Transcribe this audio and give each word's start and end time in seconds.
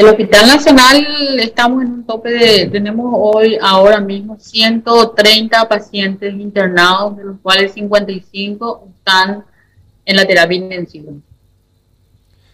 El 0.00 0.08
Hospital 0.08 0.46
Nacional 0.46 1.06
estamos 1.40 1.82
en 1.82 1.92
un 1.92 2.06
tope 2.06 2.30
de, 2.30 2.68
tenemos 2.68 3.12
hoy, 3.14 3.58
ahora 3.60 4.00
mismo, 4.00 4.38
130 4.40 5.68
pacientes 5.68 6.32
internados, 6.32 7.18
de 7.18 7.24
los 7.24 7.38
cuales 7.40 7.74
55 7.74 8.88
están 8.96 9.44
en 10.06 10.16
la 10.16 10.26
terapia 10.26 10.56
intensiva. 10.56 11.12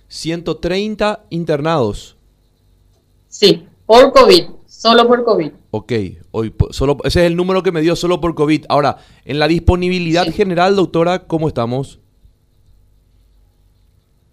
130 0.08 1.20
internados. 1.30 2.16
Sí, 3.28 3.64
por 3.86 4.12
COVID, 4.12 4.46
solo 4.66 5.06
por 5.06 5.22
COVID. 5.22 5.52
Ok, 5.70 5.92
hoy, 6.32 6.52
solo, 6.70 6.96
ese 7.04 7.20
es 7.20 7.26
el 7.28 7.36
número 7.36 7.62
que 7.62 7.70
me 7.70 7.80
dio 7.80 7.94
solo 7.94 8.20
por 8.20 8.34
COVID. 8.34 8.64
Ahora, 8.68 8.96
en 9.24 9.38
la 9.38 9.46
disponibilidad 9.46 10.26
general, 10.32 10.74
doctora, 10.74 11.28
¿cómo 11.28 11.46
estamos? 11.46 12.00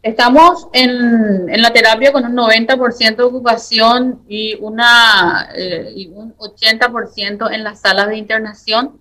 Estamos 0.03 0.67
en, 0.73 1.49
en, 1.49 1.61
la 1.61 1.71
terapia 1.71 2.11
con 2.11 2.25
un 2.25 2.35
90% 2.35 3.15
de 3.15 3.23
ocupación 3.23 4.21
y, 4.27 4.55
una, 4.55 5.49
eh, 5.55 5.93
y 5.95 6.07
un 6.09 6.35
80% 6.35 7.49
en 7.53 7.63
las 7.63 7.79
salas 7.79 8.09
de 8.09 8.17
internación. 8.17 8.99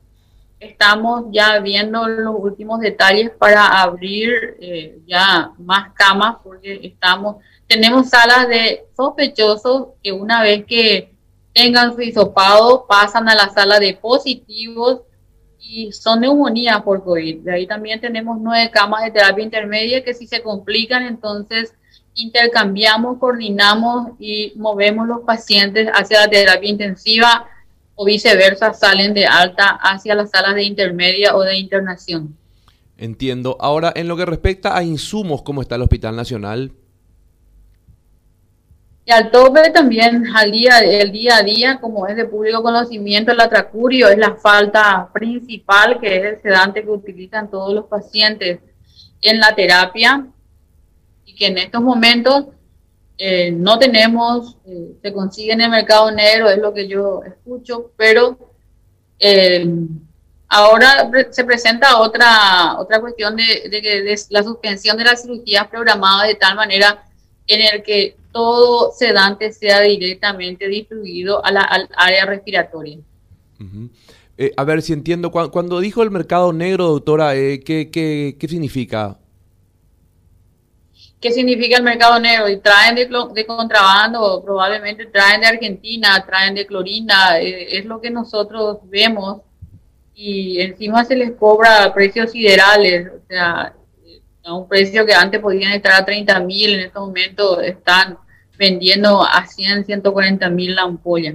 Estamos 0.60 1.24
ya 1.32 1.58
viendo 1.58 2.06
los 2.06 2.36
últimos 2.38 2.78
detalles 2.78 3.30
para 3.30 3.82
abrir 3.82 4.56
eh, 4.60 5.00
ya 5.04 5.50
más 5.58 5.92
camas 5.92 6.36
porque 6.44 6.78
estamos 6.84 7.38
tenemos 7.66 8.08
salas 8.08 8.48
de 8.48 8.84
sospechosos 8.94 9.88
que 10.02 10.12
una 10.12 10.42
vez 10.42 10.64
que 10.66 11.12
tengan 11.52 11.94
su 11.94 12.02
hisopado 12.02 12.86
pasan 12.86 13.28
a 13.28 13.34
la 13.34 13.48
sala 13.48 13.80
de 13.80 13.94
positivos 13.94 15.00
y 15.62 15.92
son 15.92 16.20
neumonías 16.20 16.82
por 16.82 17.04
COVID. 17.04 17.40
De 17.40 17.52
ahí 17.54 17.66
también 17.66 18.00
tenemos 18.00 18.38
nueve 18.40 18.70
camas 18.70 19.04
de 19.04 19.12
terapia 19.12 19.44
intermedia 19.44 20.04
que 20.04 20.12
si 20.12 20.26
se 20.26 20.42
complican, 20.42 21.04
entonces 21.04 21.74
intercambiamos, 22.14 23.18
coordinamos 23.18 24.12
y 24.18 24.52
movemos 24.56 25.06
los 25.06 25.20
pacientes 25.20 25.88
hacia 25.94 26.20
la 26.20 26.28
terapia 26.28 26.68
intensiva 26.68 27.46
o 27.94 28.04
viceversa, 28.04 28.74
salen 28.74 29.14
de 29.14 29.26
alta 29.26 29.78
hacia 29.80 30.14
las 30.14 30.30
salas 30.30 30.54
de 30.54 30.64
intermedia 30.64 31.34
o 31.36 31.42
de 31.42 31.56
internación. 31.56 32.36
Entiendo. 32.98 33.56
Ahora, 33.60 33.92
en 33.94 34.08
lo 34.08 34.16
que 34.16 34.26
respecta 34.26 34.76
a 34.76 34.82
insumos, 34.82 35.42
¿cómo 35.42 35.62
está 35.62 35.76
el 35.76 35.82
Hospital 35.82 36.16
Nacional? 36.16 36.72
Y 39.04 39.10
al 39.10 39.30
tope 39.32 39.70
también 39.70 40.24
al 40.34 40.52
día, 40.52 40.78
el 40.78 41.10
día 41.10 41.38
a 41.38 41.42
día, 41.42 41.78
como 41.80 42.06
es 42.06 42.14
de 42.14 42.24
público 42.24 42.62
conocimiento, 42.62 43.32
el 43.32 43.40
atracurio 43.40 44.08
es 44.08 44.16
la 44.16 44.36
falta 44.36 45.08
principal, 45.12 45.98
que 46.00 46.16
es 46.16 46.24
el 46.24 46.40
sedante 46.40 46.82
que 46.82 46.90
utilizan 46.90 47.50
todos 47.50 47.74
los 47.74 47.86
pacientes 47.86 48.60
en 49.20 49.40
la 49.40 49.54
terapia. 49.54 50.26
Y 51.24 51.34
que 51.34 51.46
en 51.46 51.58
estos 51.58 51.82
momentos 51.82 52.46
eh, 53.18 53.50
no 53.50 53.78
tenemos, 53.78 54.56
eh, 54.66 54.96
se 55.02 55.12
consigue 55.12 55.52
en 55.52 55.60
el 55.62 55.70
mercado 55.70 56.10
negro, 56.10 56.48
es 56.48 56.58
lo 56.58 56.72
que 56.72 56.86
yo 56.86 57.22
escucho, 57.24 57.90
pero 57.96 58.38
eh, 59.18 59.66
ahora 60.48 61.10
se 61.30 61.44
presenta 61.44 61.98
otra, 61.98 62.78
otra 62.78 63.00
cuestión 63.00 63.36
de, 63.36 63.68
de, 63.68 64.20
la 64.30 64.42
suspensión 64.42 64.96
de 64.96 65.04
las 65.04 65.22
cirugías 65.22 65.66
programadas 65.68 66.28
de 66.28 66.34
tal 66.34 66.56
manera 66.56 67.04
en 67.46 67.60
el 67.60 67.82
que 67.82 68.16
todo 68.32 68.92
sedante 68.92 69.52
sea 69.52 69.80
directamente 69.80 70.68
distribuido 70.68 71.44
a 71.44 71.52
la, 71.52 71.60
al 71.62 71.88
área 71.96 72.26
respiratoria. 72.26 72.98
Eh, 74.38 74.52
a 74.56 74.64
ver 74.64 74.82
si 74.82 74.92
entiendo, 74.92 75.30
cuando, 75.30 75.80
dijo 75.80 76.02
el 76.02 76.10
mercado 76.10 76.52
negro, 76.52 76.88
doctora, 76.88 77.36
eh, 77.36 77.60
¿qué, 77.60 77.90
qué, 77.90 78.36
qué, 78.38 78.48
significa? 78.48 79.18
¿Qué 81.20 81.30
significa 81.30 81.76
el 81.76 81.84
mercado 81.84 82.18
negro? 82.18 82.48
Y 82.48 82.58
traen 82.58 82.96
de, 82.96 83.08
de 83.34 83.46
contrabando, 83.46 84.42
probablemente 84.42 85.06
traen 85.06 85.42
de 85.42 85.46
Argentina, 85.46 86.24
traen 86.26 86.54
de 86.54 86.66
clorina, 86.66 87.38
eh, 87.38 87.78
es 87.78 87.84
lo 87.84 88.00
que 88.00 88.10
nosotros 88.10 88.78
vemos 88.84 89.42
y 90.14 90.60
encima 90.60 91.04
se 91.04 91.16
les 91.16 91.32
cobra 91.32 91.92
precios 91.94 92.32
siderales, 92.32 93.08
o 93.08 93.26
sea, 93.28 93.74
a 94.44 94.54
un 94.54 94.68
precio 94.68 95.06
que 95.06 95.14
antes 95.14 95.40
podían 95.40 95.72
estar 95.72 95.92
a 95.92 96.04
30 96.04 96.40
mil, 96.40 96.74
en 96.74 96.80
este 96.80 96.98
momento 96.98 97.60
están 97.60 98.18
vendiendo 98.62 99.24
a 99.24 99.44
100, 99.44 99.86
140 99.86 100.48
mil 100.50 100.76
la 100.76 100.82
ampolla. 100.82 101.34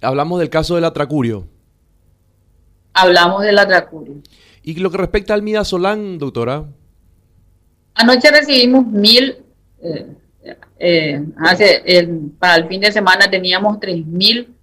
Hablamos 0.00 0.40
del 0.40 0.48
caso 0.48 0.74
del 0.74 0.84
atracurio. 0.84 1.46
Hablamos 2.94 3.42
del 3.42 3.58
atracurio. 3.58 4.22
¿Y 4.62 4.74
lo 4.76 4.90
que 4.90 4.96
respecta 4.96 5.34
al 5.34 5.42
midazolam, 5.42 6.16
doctora? 6.16 6.64
Anoche 7.94 8.30
recibimos 8.30 8.86
mil, 8.86 9.36
eh, 9.82 10.06
eh, 10.78 11.22
hace, 11.38 12.08
para 12.38 12.56
el 12.56 12.68
fin 12.68 12.80
de 12.80 12.90
semana 12.90 13.28
teníamos 13.28 13.78
tres 13.78 14.06
mil 14.06 14.54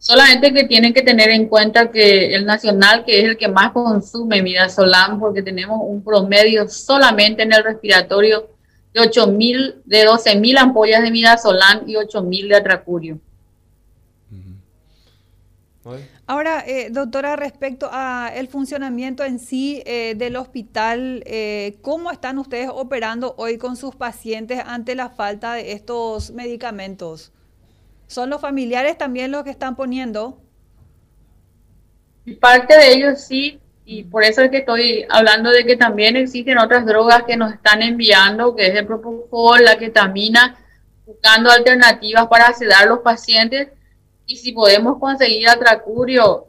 Solamente 0.00 0.52
que 0.52 0.64
tienen 0.64 0.94
que 0.94 1.02
tener 1.02 1.28
en 1.30 1.48
cuenta 1.48 1.90
que 1.90 2.32
el 2.32 2.46
nacional, 2.46 3.04
que 3.04 3.18
es 3.18 3.24
el 3.24 3.36
que 3.36 3.48
más 3.48 3.72
consume 3.72 4.42
midazolam, 4.42 5.18
porque 5.18 5.42
tenemos 5.42 5.80
un 5.82 6.04
promedio 6.04 6.68
solamente 6.68 7.42
en 7.42 7.52
el 7.52 7.64
respiratorio 7.64 8.48
de 8.94 9.00
8.000, 9.00 9.82
de 9.84 10.06
12.000 10.06 10.58
ampollas 10.58 11.02
de 11.02 11.10
midazolam 11.10 11.88
y 11.88 11.94
8.000 11.94 12.48
de 12.48 12.56
atracurio. 12.56 13.20
Ahora, 16.26 16.62
eh, 16.66 16.88
doctora, 16.90 17.36
respecto 17.36 17.88
a 17.90 18.30
el 18.34 18.48
funcionamiento 18.48 19.24
en 19.24 19.38
sí 19.38 19.82
eh, 19.86 20.14
del 20.16 20.36
hospital, 20.36 21.22
eh, 21.24 21.78
¿cómo 21.80 22.10
están 22.10 22.38
ustedes 22.38 22.68
operando 22.70 23.34
hoy 23.38 23.56
con 23.56 23.76
sus 23.76 23.96
pacientes 23.96 24.60
ante 24.66 24.94
la 24.94 25.08
falta 25.08 25.54
de 25.54 25.72
estos 25.72 26.32
medicamentos? 26.32 27.32
¿Son 28.06 28.28
los 28.28 28.40
familiares 28.40 28.98
también 28.98 29.32
los 29.32 29.44
que 29.44 29.50
están 29.50 29.76
poniendo? 29.76 30.38
Parte 32.40 32.76
de 32.76 32.92
ellos 32.92 33.22
sí, 33.22 33.58
y 33.90 34.04
por 34.04 34.22
eso 34.22 34.42
es 34.42 34.50
que 34.50 34.58
estoy 34.58 35.06
hablando 35.08 35.48
de 35.48 35.64
que 35.64 35.74
también 35.74 36.14
existen 36.14 36.58
otras 36.58 36.84
drogas 36.84 37.22
que 37.22 37.38
nos 37.38 37.54
están 37.54 37.80
enviando, 37.80 38.54
que 38.54 38.66
es 38.66 38.74
el 38.74 38.86
propofol, 38.86 39.64
la 39.64 39.78
ketamina, 39.78 40.58
buscando 41.06 41.50
alternativas 41.50 42.26
para 42.26 42.52
sedar 42.52 42.82
a 42.82 42.86
los 42.86 42.98
pacientes. 42.98 43.68
Y 44.26 44.36
si 44.36 44.52
podemos 44.52 44.98
conseguir 44.98 45.48
atracurio, 45.48 46.48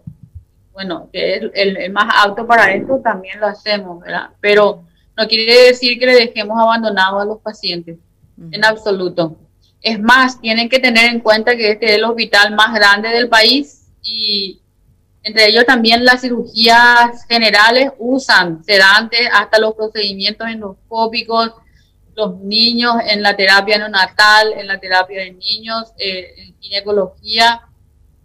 bueno, 0.73 1.07
que 1.13 1.35
es 1.35 1.43
el, 1.53 1.89
más 1.93 2.13
alto 2.13 2.45
para 2.45 2.73
esto, 2.73 2.99
también 3.01 3.39
lo 3.39 3.47
hacemos, 3.47 4.01
¿verdad? 4.01 4.31
Pero 4.41 4.83
no 5.15 5.25
quiere 5.25 5.67
decir 5.67 5.97
que 5.97 6.07
le 6.07 6.15
dejemos 6.15 6.61
abandonados 6.61 7.21
a 7.21 7.25
los 7.25 7.39
pacientes, 7.39 7.99
en 8.51 8.65
absoluto. 8.65 9.37
Es 9.81 9.97
más, 9.97 10.41
tienen 10.41 10.67
que 10.67 10.79
tener 10.79 11.05
en 11.05 11.21
cuenta 11.21 11.55
que 11.55 11.71
este 11.71 11.85
es 11.85 11.91
el 11.93 12.03
hospital 12.03 12.53
más 12.53 12.73
grande 12.73 13.07
del 13.07 13.29
país 13.29 13.89
y 14.03 14.59
entre 15.23 15.47
ellos 15.47 15.65
también 15.65 16.05
las 16.05 16.21
cirugías 16.21 17.25
generales 17.27 17.91
usan 17.97 18.63
sedantes 18.63 19.27
hasta 19.33 19.59
los 19.59 19.73
procedimientos 19.75 20.47
endoscópicos, 20.47 21.53
los 22.15 22.39
niños 22.39 22.95
en 23.07 23.21
la 23.21 23.35
terapia 23.35 23.77
neonatal, 23.77 24.53
en 24.53 24.67
la 24.67 24.79
terapia 24.79 25.21
de 25.21 25.31
niños, 25.31 25.93
eh, 25.97 26.33
en 26.37 26.59
ginecología. 26.59 27.61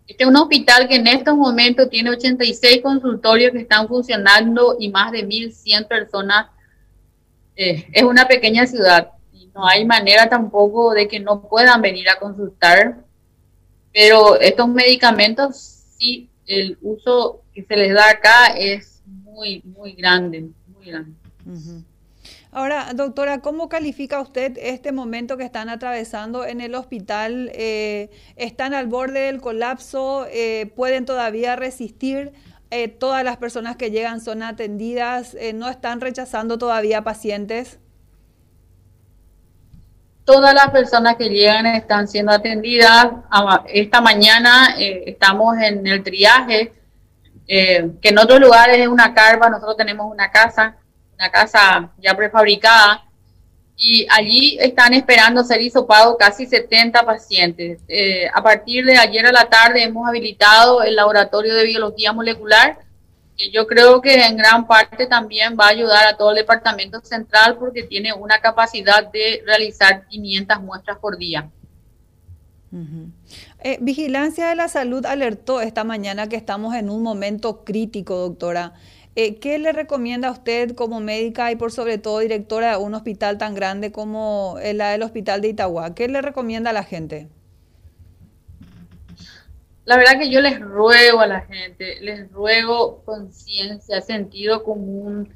Este 0.07 0.25
es 0.25 0.29
un 0.29 0.37
hospital 0.37 0.89
que 0.89 0.97
en 0.97 1.07
estos 1.07 1.37
momentos 1.37 1.89
tiene 1.91 2.11
86 2.11 2.81
consultorios 2.83 3.53
que 3.53 3.61
están 3.61 3.89
funcionando 3.89 4.77
y 4.79 4.91
más 4.91 5.13
de 5.13 5.27
1.100 5.27 5.87
personas. 5.89 6.47
Eh, 7.57 7.87
es 7.93 8.03
una 8.03 8.27
pequeña 8.27 8.67
ciudad 8.67 9.15
no 9.55 9.67
hay 9.67 9.85
manera 9.85 10.29
tampoco 10.29 10.93
de 10.93 11.07
que 11.07 11.21
no 11.21 11.43
puedan 11.43 11.81
venir 11.81 12.09
a 12.09 12.19
consultar, 12.19 13.05
pero 13.93 14.39
estos 14.41 14.69
medicamentos 14.69 15.85
sí, 15.97 16.29
el 16.47 16.79
uso 16.83 17.43
que 17.53 17.65
se 17.65 17.77
les 17.77 17.95
da 17.95 18.11
acá 18.11 18.47
es 18.57 19.03
muy, 19.07 19.63
muy 19.65 19.93
grande, 19.93 20.49
muy 20.69 20.87
grande. 20.87 21.13
Ahora, 22.51 22.93
doctora, 22.95 23.41
¿cómo 23.41 23.69
califica 23.69 24.21
usted 24.21 24.57
este 24.59 24.93
momento 24.93 25.37
que 25.37 25.45
están 25.45 25.69
atravesando 25.69 26.47
en 26.47 26.61
el 26.61 26.77
hospital? 26.77 27.51
Eh, 27.53 28.11
¿Están 28.37 28.75
al 28.75 28.87
borde 28.87 29.21
del 29.21 29.41
colapso? 29.41 30.27
Eh, 30.31 30.71
¿Pueden 30.77 31.05
todavía 31.05 31.57
resistir? 31.57 32.33
Eh, 32.71 32.89
¿Todas 32.89 33.25
las 33.25 33.39
personas 33.39 33.77
que 33.77 33.91
llegan 33.91 34.21
son 34.21 34.43
atendidas? 34.43 35.37
¿No 35.55 35.69
están 35.69 36.01
rechazando 36.01 36.57
todavía 36.57 37.03
pacientes? 37.03 37.81
Todas 40.25 40.55
las 40.55 40.71
personas 40.71 41.17
que 41.17 41.29
llegan 41.29 41.67
están 41.67 42.09
siendo 42.09 42.33
atendidas. 42.33 43.09
Esta 43.67 44.01
mañana 44.01 44.75
eh, 44.79 45.05
estamos 45.07 45.57
en 45.59 45.87
el 45.87 46.03
triaje, 46.03 46.73
eh, 47.47 47.91
que 48.01 48.09
en 48.09 48.19
otros 48.19 48.41
lugares 48.41 48.79
es 48.79 48.89
una 48.89 49.13
carpa, 49.13 49.51
nosotros 49.51 49.77
tenemos 49.77 50.11
una 50.11 50.31
casa, 50.31 50.77
una 51.15 51.31
casa 51.31 51.91
ya 51.99 52.17
prefabricada, 52.17 53.05
y 53.77 54.07
allí 54.09 54.57
están 54.61 54.95
esperando 54.95 55.45
ser 55.45 55.61
hisopados 55.61 56.17
casi 56.19 56.47
70 56.47 57.05
pacientes. 57.05 57.81
Eh, 57.89 58.27
a 58.33 58.43
partir 58.43 58.87
de 58.87 58.97
ayer 58.97 59.27
a 59.27 59.33
la 59.33 59.45
tarde 59.51 59.83
hemos 59.83 60.09
habilitado 60.09 60.83
el 60.83 60.97
laboratorio 60.97 61.55
de 61.55 61.65
biología 61.65 62.13
molecular 62.13 62.79
yo 63.53 63.67
creo 63.67 64.01
que 64.01 64.15
en 64.27 64.37
gran 64.37 64.67
parte 64.67 65.07
también 65.07 65.57
va 65.59 65.67
a 65.67 65.71
ayudar 65.71 66.07
a 66.07 66.17
todo 66.17 66.31
el 66.31 66.37
departamento 66.37 67.01
central 67.01 67.57
porque 67.59 67.83
tiene 67.83 68.13
una 68.13 68.41
capacidad 68.41 69.11
de 69.11 69.43
realizar 69.45 70.07
500 70.09 70.61
muestras 70.63 70.99
por 70.99 71.17
día. 71.17 71.51
Eh, 73.61 73.79
Vigilancia 73.81 74.49
de 74.49 74.57
la 74.57 74.69
Salud 74.69 75.07
alertó 75.07 75.61
esta 75.61 75.85
mañana 75.85 76.29
que 76.29 76.37
estamos 76.37 76.75
en 76.75 76.91
un 76.91 77.03
momento 77.03 77.65
crítico, 77.65 78.17
doctora. 78.17 78.73
Eh, 79.17 79.37
¿Qué 79.37 79.59
le 79.61 79.73
recomienda 79.73 80.29
a 80.29 80.33
usted 80.33 80.75
como 80.75 80.99
médica 80.99 81.53
y 81.53 81.57
por 81.57 81.71
sobre 81.71 81.99
todo 81.99 82.19
directora 82.19 82.73
de 82.73 82.83
un 82.83 82.95
hospital 82.95 83.39
tan 83.39 83.55
grande 83.55 83.93
como 83.93 84.57
la 84.75 84.91
del 84.91 85.03
Hospital 85.03 85.41
de 85.41 85.49
Itagua? 85.49 85.95
¿Qué 85.95 86.09
le 86.09 86.21
recomienda 86.21 86.71
a 86.71 86.73
la 86.73 86.83
gente? 86.83 87.29
La 89.85 89.97
verdad 89.97 90.19
que 90.19 90.31
yo 90.31 90.41
les 90.41 90.59
ruego 90.61 91.21
a 91.21 91.27
la 91.27 91.43
gente, 91.43 92.01
les 92.01 92.31
ruego 92.33 93.03
conciencia, 93.05 94.01
sentido 94.01 94.65
común, 94.65 95.29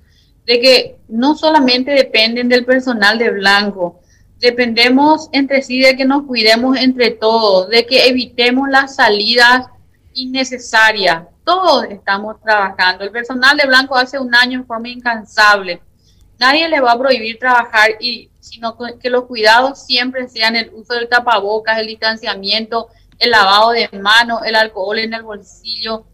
de 0.47 0.61
que 0.61 0.97
no 1.09 1.37
solamente 1.37 1.91
dependen 1.91 2.49
del 2.49 2.65
personal 2.65 3.19
de 3.19 3.31
blanco, 3.31 4.01
dependemos 4.39 5.29
entre 5.33 5.63
sí 5.63 5.81
de 5.81 5.97
que 5.97 6.07
nos 6.07 6.25
cuidemos 6.25 6.79
entre 6.79 7.11
todos, 7.11 7.69
de 7.69 7.85
que 7.85 8.07
evitemos 8.07 8.69
las 8.71 8.97
salidas 8.97 9.67
innecesarias. 10.15 11.25
Todos 11.45 11.85
estamos 11.91 12.41
trabajando. 12.41 13.05
El 13.05 13.11
personal 13.11 13.57
de 13.57 13.67
blanco 13.67 13.97
hace 13.97 14.19
un 14.19 14.35
año 14.35 14.61
en 14.61 14.67
forma 14.67 14.89
incansable. 14.89 15.83
Nadie 16.39 16.69
le 16.69 16.81
va 16.81 16.93
a 16.93 16.99
prohibir 16.99 17.39
trabajar 17.39 17.91
y 18.01 18.31
sino 18.41 18.77
que 18.99 19.11
los 19.11 19.25
cuidados 19.25 19.85
siempre 19.85 20.29
sean 20.29 20.57
el 20.57 20.71
uso 20.73 20.95
del 20.95 21.09
tapabocas, 21.09 21.79
el 21.79 21.87
distanciamiento, 21.87 22.89
el 23.19 23.31
lavado 23.31 23.71
de 23.71 23.89
manos, 24.01 24.41
el 24.45 24.55
alcohol 24.55 24.99
en 24.99 25.15
el 25.15 25.23
bolsillo 25.23 26.05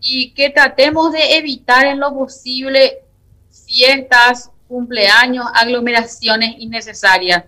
y 0.00 0.32
que 0.34 0.50
tratemos 0.50 1.12
de 1.12 1.36
evitar 1.36 1.86
en 1.86 2.00
lo 2.00 2.14
posible 2.14 3.04
fiestas, 3.66 4.50
cumpleaños, 4.68 5.46
aglomeraciones 5.54 6.54
innecesarias 6.58 7.44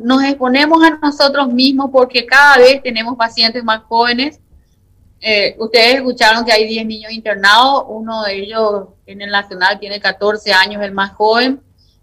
nos 0.00 0.24
exponemos 0.24 0.82
a 0.82 0.90
nosotros 0.90 1.48
mismos 1.52 1.90
porque 1.92 2.26
cada 2.26 2.58
vez 2.58 2.82
tenemos 2.82 3.16
pacientes 3.16 3.64
más 3.64 3.82
jóvenes. 3.82 4.40
Eh, 5.20 5.56
ustedes 5.58 5.96
escucharon 5.96 6.44
que 6.44 6.52
hay 6.52 6.66
10 6.66 6.86
niños 6.86 7.12
internados, 7.12 7.84
uno 7.88 8.24
de 8.24 8.34
ellos 8.34 8.88
en 9.06 9.22
el 9.22 9.30
nacional 9.30 9.78
tiene 9.78 10.00
14 10.00 10.52
años, 10.52 10.82
el 10.82 10.92
más 10.92 11.12
joven, 11.12 11.60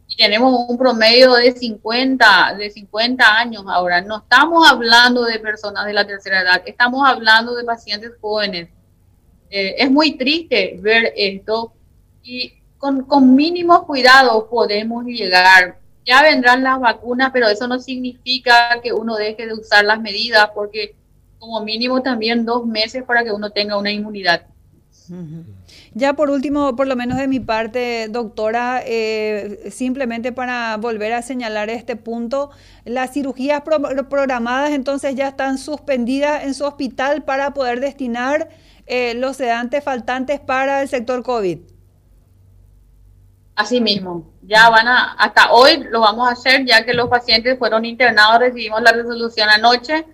y 0.10 0.18
tenemos 0.18 0.68
un 0.68 0.78
promedio 0.78 1.36
de 1.36 1.54
50, 1.54 2.56
de 2.58 2.70
50 2.70 3.38
años 3.38 3.64
ahora. 3.68 4.02
No 4.02 4.18
estamos 4.18 4.70
hablando 4.70 5.24
de 5.24 5.40
personas 5.40 5.86
de 5.86 5.94
la 5.94 6.06
tercera 6.06 6.42
edad, 6.42 6.62
estamos 6.66 7.08
hablando 7.08 7.56
de 7.56 7.64
pacientes 7.64 8.12
jóvenes. 8.20 8.68
Eh, 9.50 9.76
es 9.78 9.90
muy 9.90 10.18
triste 10.18 10.78
ver 10.82 11.14
esto 11.16 11.72
y 12.24 12.54
con, 12.78 13.06
con 13.06 13.34
mínimos 13.34 13.84
cuidados 13.84 14.44
podemos 14.50 15.06
llegar 15.06 15.80
ya 16.10 16.24
vendrán 16.24 16.64
las 16.64 16.80
vacunas, 16.80 17.30
pero 17.32 17.48
eso 17.48 17.68
no 17.68 17.80
significa 17.80 18.82
que 18.82 18.92
uno 18.92 19.16
deje 19.16 19.46
de 19.46 19.54
usar 19.54 19.86
las 19.86 20.02
medidas, 20.02 20.50
porque 20.56 20.96
como 21.38 21.62
mínimo 21.62 22.02
también 22.02 22.46
dos 22.46 22.66
meses 22.66 23.04
para 23.04 23.24
que 23.24 23.32
uno 23.32 23.52
tenga 23.52 23.78
una 23.78 23.92
inmunidad. 23.92 24.48
Ya 25.94 26.14
por 26.14 26.30
último, 26.30 26.76
por 26.76 26.88
lo 26.88 26.96
menos 26.96 27.18
de 27.18 27.28
mi 27.28 27.40
parte, 27.40 28.08
doctora, 28.10 28.82
eh, 28.86 29.70
simplemente 29.72 30.32
para 30.32 30.78
volver 30.78 31.14
a 31.14 31.22
señalar 31.22 31.70
este 31.70 31.96
punto, 31.96 32.52
las 32.86 33.14
cirugías 33.14 33.62
programadas 33.62 34.72
entonces 34.72 35.16
ya 35.16 35.30
están 35.30 35.58
suspendidas 35.58 36.44
en 36.44 36.54
su 36.54 36.66
hospital 36.66 37.24
para 37.24 37.54
poder 37.54 37.80
destinar 37.80 38.50
eh, 38.86 39.14
los 39.16 39.38
sedantes 39.38 39.84
faltantes 39.84 40.40
para 40.40 40.82
el 40.82 40.90
sector 40.90 41.24
COVID. 41.24 41.60
Así 43.60 43.82
mismo, 43.82 44.32
ya 44.42 44.70
van 44.70 44.88
a, 44.88 45.16
hasta 45.16 45.52
hoy 45.52 45.84
lo 45.92 46.00
vamos 46.00 46.30
a 46.30 46.32
hacer, 46.32 46.66
ya 46.66 46.86
que 46.86 46.94
los 46.94 47.10
pacientes 47.10 47.60
fueron 47.60 47.84
internados, 47.84 48.40
recibimos 48.40 48.82
la 48.82 48.94
resolución 48.94 49.50
anoche. 49.50 50.06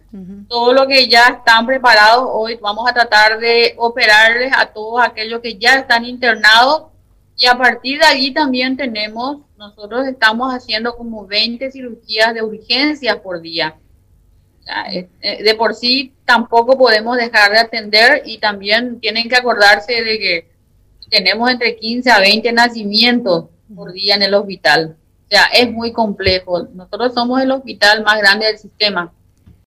Todo 0.50 0.74
lo 0.74 0.88
que 0.88 1.07
ya 1.07 1.27
están 1.27 1.68
preparados, 1.68 2.27
hoy 2.27 2.57
vamos 2.59 2.89
a 2.89 2.94
tratar 2.95 3.38
de 3.38 3.75
operarles 3.77 4.51
a 4.57 4.65
todos 4.65 5.00
aquellos 5.00 5.42
que 5.42 5.59
ya 5.59 5.75
están 5.75 6.06
internados. 6.06 6.86
Y 7.38 7.45
a 7.45 7.56
partir 7.56 8.00
de 8.00 8.06
allí 8.07 8.33
también 8.33 8.75
tenemos, 8.77 9.42
nosotros 9.57 10.07
estamos 10.07 10.51
haciendo 10.51 10.95
como 10.95 11.27
20 11.27 11.69
cirugías 11.69 12.33
de 12.33 12.41
urgencias 12.41 13.18
por 13.18 13.41
día. 13.41 13.75
Eh, 14.91 15.44
de 15.44 15.53
por 15.53 15.75
sí 15.75 16.15
tampoco 16.25 16.80
podemos 16.80 17.15
dejar 17.18 17.51
de 17.51 17.59
atender 17.59 18.24
y 18.25 18.39
también 18.39 19.00
tienen 19.00 19.30
que 19.30 19.36
acordarse 19.36 20.03
de 20.03 20.18
que 20.18 20.55
tenemos 21.10 21.50
entre 21.50 21.75
15 21.78 22.12
a 22.12 22.19
20 22.19 22.52
nacimientos 22.54 23.46
por 23.74 23.94
día 23.94 24.16
en 24.16 24.24
el 24.24 24.34
hospital. 24.34 24.98
O 25.25 25.30
sea, 25.30 25.46
es 25.54 25.72
muy 25.72 25.92
complejo. 25.92 26.68
Nosotros 26.74 27.13
somos 27.13 27.42
el 27.42 27.52
hospital 27.52 28.04
más 28.04 28.18
grande 28.19 28.46
del 28.46 28.57
sistema. 28.57 29.12